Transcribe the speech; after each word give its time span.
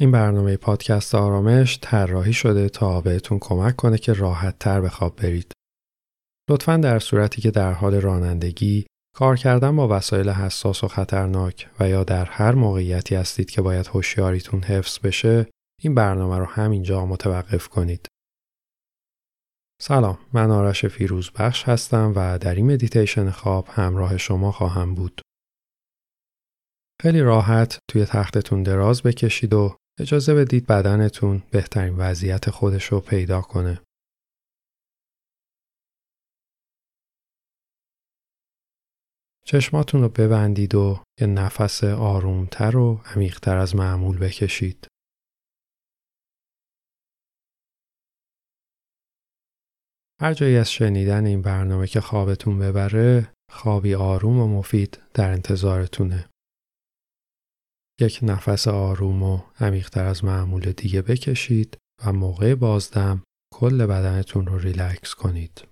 این 0.00 0.10
برنامه 0.10 0.56
پادکست 0.56 1.14
آرامش 1.14 1.78
طراحی 1.82 2.32
شده 2.32 2.68
تا 2.68 3.00
بهتون 3.00 3.38
کمک 3.38 3.76
کنه 3.76 3.98
که 3.98 4.12
راحت 4.12 4.58
تر 4.58 4.80
به 4.80 4.88
خواب 4.88 5.16
برید. 5.16 5.52
لطفا 6.50 6.76
در 6.76 6.98
صورتی 6.98 7.42
که 7.42 7.50
در 7.50 7.72
حال 7.72 7.94
رانندگی 7.94 8.86
کار 9.16 9.36
کردن 9.36 9.76
با 9.76 9.88
وسایل 9.96 10.28
حساس 10.28 10.84
و 10.84 10.88
خطرناک 10.88 11.68
و 11.80 11.88
یا 11.88 12.04
در 12.04 12.24
هر 12.24 12.54
موقعیتی 12.54 13.14
هستید 13.14 13.50
که 13.50 13.62
باید 13.62 13.86
هوشیاریتون 13.86 14.62
حفظ 14.62 14.98
بشه 14.98 15.46
این 15.82 15.94
برنامه 15.94 16.38
رو 16.38 16.44
همینجا 16.44 17.06
متوقف 17.06 17.68
کنید. 17.68 18.06
سلام 19.82 20.18
من 20.32 20.50
آرش 20.50 20.86
فیروز 20.86 21.30
بخش 21.30 21.64
هستم 21.64 22.12
و 22.16 22.38
در 22.38 22.54
این 22.54 22.72
مدیتیشن 22.72 23.30
خواب 23.30 23.68
همراه 23.68 24.16
شما 24.16 24.52
خواهم 24.52 24.94
بود. 24.94 25.20
خیلی 27.02 27.20
راحت 27.20 27.78
توی 27.90 28.04
تختتون 28.04 28.62
دراز 28.62 29.02
بکشید 29.02 29.54
و 29.54 29.76
اجازه 30.00 30.34
بدید 30.34 30.66
بدنتون 30.66 31.42
بهترین 31.50 31.96
وضعیت 31.96 32.50
خودش 32.50 32.84
رو 32.84 33.00
پیدا 33.00 33.40
کنه. 33.40 33.82
چشماتون 39.44 40.02
رو 40.02 40.08
ببندید 40.08 40.74
و 40.74 41.02
یه 41.20 41.26
نفس 41.26 41.84
آرومتر 41.84 42.76
و 42.76 43.00
عمیقتر 43.04 43.56
از 43.56 43.76
معمول 43.76 44.18
بکشید. 44.18 44.86
هر 50.20 50.34
جایی 50.34 50.56
از 50.56 50.72
شنیدن 50.72 51.26
این 51.26 51.42
برنامه 51.42 51.86
که 51.86 52.00
خوابتون 52.00 52.58
ببره 52.58 53.32
خوابی 53.52 53.94
آروم 53.94 54.38
و 54.38 54.58
مفید 54.58 55.02
در 55.14 55.30
انتظارتونه. 55.32 56.28
یک 58.00 58.20
نفس 58.22 58.68
آروم 58.68 59.22
و 59.22 59.40
عمیقتر 59.60 60.04
از 60.04 60.24
معمول 60.24 60.72
دیگه 60.72 61.02
بکشید 61.02 61.78
و 62.06 62.12
موقع 62.12 62.54
بازدم 62.54 63.22
کل 63.54 63.86
بدنتون 63.86 64.46
رو 64.46 64.58
ریلکس 64.58 65.14
کنید. 65.14 65.64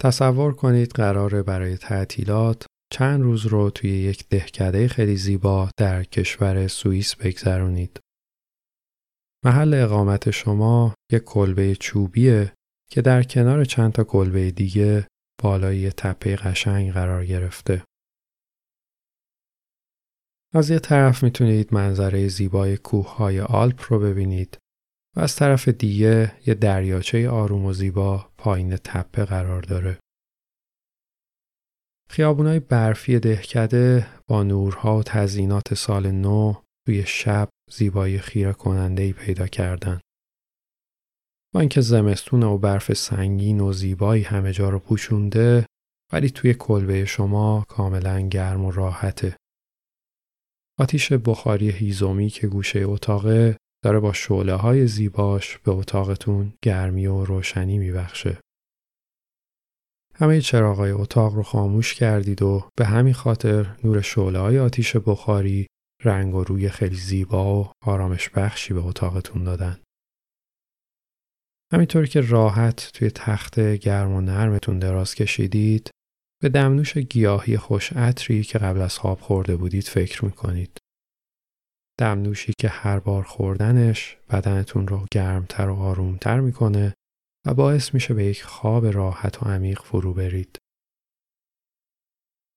تصور 0.00 0.54
کنید 0.54 0.92
قراره 0.92 1.42
برای 1.42 1.76
تعطیلات 1.76 2.66
چند 2.92 3.22
روز 3.22 3.46
رو 3.46 3.70
توی 3.70 3.90
یک 3.90 4.28
دهکده 4.28 4.88
خیلی 4.88 5.16
زیبا 5.16 5.70
در 5.76 6.04
کشور 6.04 6.68
سوئیس 6.68 7.16
بگذرونید. 7.16 8.00
محل 9.44 9.74
اقامت 9.74 10.30
شما 10.30 10.94
یک 11.12 11.22
کلبه 11.24 11.76
چوبیه 11.76 12.52
که 12.90 13.02
در 13.02 13.22
کنار 13.22 13.64
چند 13.64 13.92
تا 13.92 14.04
کلبه 14.04 14.50
دیگه 14.50 15.08
بالای 15.42 15.90
تپه 15.90 16.36
قشنگ 16.36 16.92
قرار 16.92 17.26
گرفته. 17.26 17.84
از 20.54 20.70
یه 20.70 20.78
طرف 20.78 21.22
می‌تونید 21.22 21.74
منظره 21.74 22.28
زیبای 22.28 22.76
کوههای 22.76 23.40
آلپ 23.40 23.92
رو 23.92 23.98
ببینید 23.98 24.58
و 25.16 25.20
از 25.20 25.36
طرف 25.36 25.68
دیگه 25.68 26.32
یه 26.46 26.54
دریاچه 26.54 27.28
آروم 27.28 27.64
و 27.64 27.72
زیبا 27.72 28.30
پایین 28.38 28.76
تپه 28.76 29.24
قرار 29.24 29.62
داره. 29.62 29.98
خیابونای 32.10 32.60
برفی 32.60 33.18
دهکده 33.18 34.06
با 34.28 34.42
نورها 34.42 34.98
و 34.98 35.02
تزینات 35.02 35.74
سال 35.74 36.10
نو 36.10 36.54
توی 36.86 37.06
شب 37.06 37.48
زیبایی 37.72 38.18
خیره 38.18 38.52
کننده 38.52 39.02
ای 39.02 39.12
پیدا 39.12 39.46
کردن. 39.46 40.00
با 41.56 41.60
اینکه 41.60 41.80
زمستون 41.80 42.42
و 42.42 42.58
برف 42.58 42.92
سنگین 42.92 43.60
و 43.60 43.72
زیبایی 43.72 44.22
همه 44.22 44.52
جا 44.52 44.68
رو 44.68 44.78
پوشونده 44.78 45.66
ولی 46.12 46.30
توی 46.30 46.54
کلبه 46.54 47.04
شما 47.04 47.64
کاملا 47.68 48.20
گرم 48.20 48.64
و 48.64 48.70
راحته. 48.70 49.36
آتیش 50.78 51.12
بخاری 51.12 51.70
هیزومی 51.70 52.28
که 52.28 52.46
گوشه 52.46 52.80
اتاقه 52.80 53.56
داره 53.84 54.00
با 54.00 54.12
شعله 54.12 54.54
های 54.54 54.86
زیباش 54.86 55.58
به 55.58 55.72
اتاقتون 55.72 56.52
گرمی 56.62 57.06
و 57.06 57.24
روشنی 57.24 57.78
میبخشه. 57.78 58.38
همه 60.14 60.40
چراغای 60.40 60.90
اتاق 60.90 61.34
رو 61.34 61.42
خاموش 61.42 61.94
کردید 61.94 62.42
و 62.42 62.68
به 62.78 62.86
همین 62.86 63.14
خاطر 63.14 63.76
نور 63.84 64.00
شعله 64.00 64.38
های 64.38 64.58
آتیش 64.58 64.96
بخاری 64.96 65.66
رنگ 66.04 66.34
و 66.34 66.44
روی 66.44 66.68
خیلی 66.68 66.96
زیبا 66.96 67.62
و 67.62 67.72
آرامش 67.82 68.28
بخشی 68.28 68.74
به 68.74 68.80
اتاقتون 68.80 69.44
دادن. 69.44 69.80
همینطور 71.72 72.06
که 72.06 72.20
راحت 72.20 72.90
توی 72.94 73.10
تخت 73.10 73.60
گرم 73.60 74.12
و 74.12 74.20
نرمتون 74.20 74.78
دراز 74.78 75.14
کشیدید 75.14 75.90
به 76.42 76.48
دمنوش 76.48 76.98
گیاهی 76.98 77.56
خوش 77.56 77.92
عطری 77.92 78.42
که 78.42 78.58
قبل 78.58 78.80
از 78.80 78.98
خواب 78.98 79.20
خورده 79.20 79.56
بودید 79.56 79.84
فکر 79.84 80.24
می‌کنید. 80.24 80.78
دمنوشی 81.98 82.52
که 82.58 82.68
هر 82.68 82.98
بار 82.98 83.22
خوردنش 83.22 84.16
بدنتون 84.30 84.88
رو 84.88 85.06
گرمتر 85.12 85.68
و 85.68 85.74
آرومتر 85.74 86.40
می‌کنه 86.40 86.94
و 87.46 87.54
باعث 87.54 87.94
میشه 87.94 88.14
به 88.14 88.24
یک 88.24 88.42
خواب 88.42 88.86
راحت 88.86 89.42
و 89.42 89.46
عمیق 89.46 89.82
فرو 89.82 90.14
برید. 90.14 90.58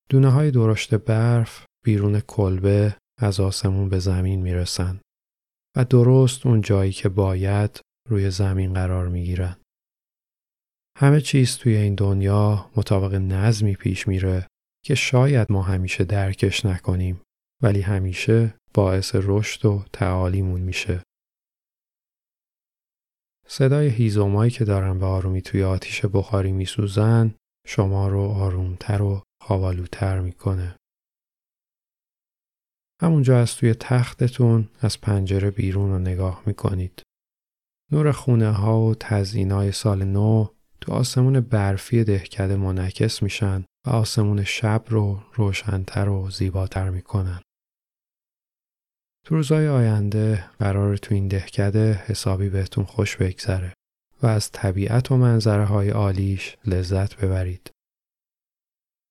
دونه 0.09 0.29
های 0.29 0.51
درشت 0.51 0.95
برف 0.95 1.65
بیرون 1.85 2.19
کلبه 2.19 2.95
از 3.19 3.39
آسمون 3.39 3.89
به 3.89 3.99
زمین 3.99 4.41
می‌رسن 4.41 4.99
و 5.77 5.85
درست 5.85 6.45
اون 6.45 6.61
جایی 6.61 6.91
که 6.91 7.09
باید 7.09 7.81
روی 8.09 8.31
زمین 8.31 8.73
قرار 8.73 9.07
می‌گیرن. 9.07 9.55
همه 10.97 11.21
چیز 11.21 11.57
توی 11.57 11.75
این 11.75 11.95
دنیا 11.95 12.71
مطابق 12.75 13.13
نظمی 13.13 13.75
پیش 13.75 14.07
میره 14.07 14.47
که 14.85 14.95
شاید 14.95 15.51
ما 15.51 15.61
همیشه 15.61 16.03
درکش 16.03 16.65
نکنیم 16.65 17.21
ولی 17.63 17.81
همیشه 17.81 18.53
باعث 18.73 19.15
رشد 19.15 19.65
و 19.65 19.85
تعالیمون 19.93 20.61
میشه. 20.61 21.03
صدای 23.47 23.87
هیزومایی 23.87 24.51
که 24.51 24.65
دارن 24.65 24.99
به 24.99 25.05
آرومی 25.05 25.41
توی 25.41 25.63
آتیش 25.63 26.05
بخاری 26.05 26.51
میسوزن 26.51 27.35
شما 27.67 28.07
رو 28.07 28.19
آرومتر 28.19 29.01
و 29.01 29.23
خوابالوتر 29.41 30.19
می‌کنه. 30.19 30.75
همونجا 33.01 33.39
از 33.39 33.55
توی 33.55 33.73
تختتون 33.73 34.69
از 34.79 35.01
پنجره 35.01 35.51
بیرون 35.51 35.89
رو 35.89 35.99
نگاه 35.99 36.43
می‌کنید. 36.45 37.01
نور 37.91 38.11
خونه 38.11 38.51
ها 38.51 38.81
و 38.81 38.95
های 39.51 39.71
سال 39.71 40.03
نو 40.03 40.47
تو 40.81 40.91
آسمون 40.91 41.39
برفی 41.39 42.03
دهکده 42.03 42.55
منعکس 42.55 43.23
میشن 43.23 43.65
و 43.87 43.89
آسمون 43.89 44.43
شب 44.43 44.83
رو 44.87 45.19
روشنتر 45.33 46.09
و 46.09 46.29
زیباتر 46.29 46.89
می‌کنن. 46.89 47.41
تو 49.25 49.35
روزهای 49.35 49.67
آینده 49.67 50.45
قرار 50.59 50.97
تو 50.97 51.15
این 51.15 51.27
دهکده 51.27 51.93
حسابی 51.93 52.49
بهتون 52.49 52.85
خوش 52.85 53.17
بگذره 53.17 53.73
و 54.23 54.27
از 54.27 54.51
طبیعت 54.51 55.11
و 55.11 55.17
منظره 55.17 55.65
های 55.65 55.89
عالیش 55.89 56.57
لذت 56.65 57.15
ببرید. 57.15 57.71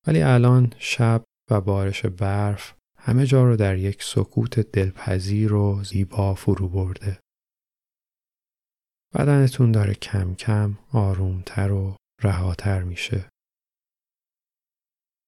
ولی 0.07 0.23
الان 0.23 0.73
شب 0.79 1.25
و 1.51 1.61
بارش 1.61 2.07
برف 2.07 2.75
همه 2.99 3.27
جا 3.27 3.45
رو 3.45 3.57
در 3.57 3.77
یک 3.77 4.03
سکوت 4.03 4.61
دلپذیر 4.61 5.53
و 5.53 5.85
زیبا 5.85 6.35
فرو 6.35 6.69
برده. 6.69 7.19
بدنتون 9.15 9.73
داره 9.73 9.95
کم 9.95 10.35
کم 10.35 10.79
آرومتر 10.93 11.73
و 11.73 11.97
رهاتر 12.23 12.83
میشه. 12.83 13.29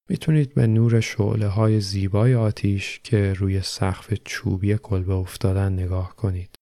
می‌تونید 0.09 0.55
به 0.55 0.67
نور 0.67 1.01
شعله 1.01 1.47
های 1.47 1.81
زیبای 1.81 2.35
آتیش 2.35 3.01
که 3.01 3.33
روی 3.33 3.63
سقف 3.63 4.15
چوبی 4.15 4.79
کلبه 4.79 5.13
افتادن 5.13 5.73
نگاه 5.73 6.17
کنید. 6.17 6.55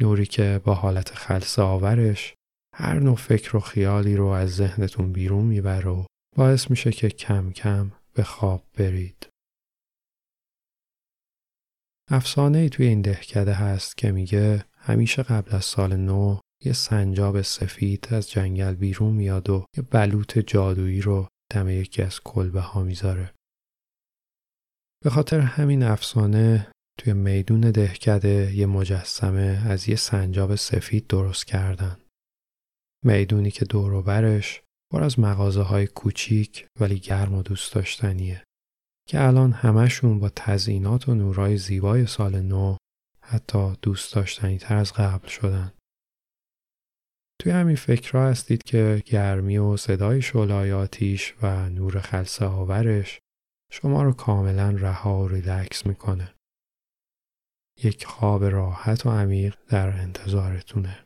نوری 0.00 0.26
که 0.26 0.60
با 0.64 0.74
حالت 0.74 1.14
خلص 1.14 1.58
آورش 1.58 2.34
هر 2.74 2.98
نوع 2.98 3.16
فکر 3.16 3.56
و 3.56 3.60
خیالی 3.60 4.16
رو 4.16 4.26
از 4.26 4.54
ذهنتون 4.54 5.12
بیرون 5.12 5.44
می‌بره 5.44 5.90
و 5.90 6.04
باعث 6.36 6.70
میشه 6.70 6.92
که 6.92 7.08
کم 7.08 7.52
کم 7.52 7.92
به 8.14 8.22
خواب 8.22 8.64
برید. 8.78 9.28
افسانه 12.10 12.58
ای 12.58 12.68
توی 12.68 12.86
این 12.86 13.02
دهکده 13.02 13.52
هست 13.54 13.96
که 13.96 14.12
میگه 14.12 14.64
همیشه 14.86 15.22
قبل 15.22 15.56
از 15.56 15.64
سال 15.64 15.96
نو 15.96 16.38
یه 16.64 16.72
سنجاب 16.72 17.42
سفید 17.42 18.08
از 18.10 18.30
جنگل 18.30 18.74
بیرون 18.74 19.12
میاد 19.12 19.50
و 19.50 19.64
یه 19.76 19.82
بلوط 19.82 20.38
جادویی 20.38 21.00
رو 21.00 21.28
دم 21.52 21.68
یکی 21.68 22.02
از 22.02 22.20
کلبه 22.20 22.60
ها 22.60 22.82
می‌ذاره. 22.82 23.34
به 25.04 25.10
خاطر 25.10 25.40
همین 25.40 25.82
افسانه 25.82 26.70
توی 26.98 27.12
میدون 27.12 27.60
دهکده 27.60 28.52
یه 28.54 28.66
مجسمه 28.66 29.62
از 29.66 29.88
یه 29.88 29.96
سنجاب 29.96 30.54
سفید 30.54 31.06
درست 31.06 31.46
کردن. 31.46 31.96
می‌دونی 33.04 33.50
که 33.50 33.64
دور 33.64 34.02
برش 34.02 34.62
پر 34.92 35.04
از 35.04 35.18
مغازه 35.18 35.62
های 35.62 35.86
کوچیک 35.86 36.66
ولی 36.80 36.98
گرم 36.98 37.34
و 37.34 37.42
دوست 37.42 37.74
داشتنیه 37.74 38.44
که 39.08 39.20
الان 39.20 39.52
همشون 39.52 40.18
با 40.18 40.28
تزینات 40.36 41.08
و 41.08 41.14
نورای 41.14 41.56
زیبای 41.56 42.06
سال 42.06 42.40
نو 42.40 42.76
حتی 43.26 43.76
دوست 43.82 44.14
داشتنی 44.14 44.58
تر 44.58 44.76
از 44.76 44.92
قبل 44.92 45.28
شدن. 45.28 45.72
توی 47.40 47.52
همین 47.52 47.76
فکرها 47.76 48.28
هستید 48.28 48.62
که 48.62 49.02
گرمی 49.06 49.58
و 49.58 49.76
صدای 49.76 50.22
شعله‌های 50.22 50.72
آتیش 50.72 51.34
و 51.42 51.68
نور 51.68 52.00
خلصه 52.00 52.44
آورش 52.44 53.18
شما 53.72 54.02
رو 54.02 54.12
کاملا 54.12 54.70
رها 54.70 55.18
و 55.18 55.28
ریلکس 55.28 55.86
می‌کنه. 55.86 56.34
یک 57.82 58.06
خواب 58.06 58.44
راحت 58.44 59.06
و 59.06 59.10
عمیق 59.10 59.58
در 59.68 59.88
انتظارتونه. 59.88 61.04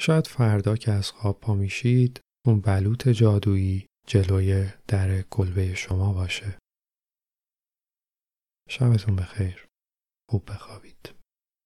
شاید 0.00 0.26
فردا 0.26 0.76
که 0.76 0.92
از 0.92 1.10
خواب 1.10 1.40
پا 1.40 1.54
میشید 1.54 2.20
اون 2.46 2.60
بلوط 2.60 3.08
جادویی 3.08 3.86
جلوی 4.06 4.68
در 4.88 5.22
کلبه 5.22 5.74
شما 5.74 6.12
باشه. 6.12 6.58
شبتون 8.68 9.16
بخیر. 9.16 9.66
auparavit 10.34 11.14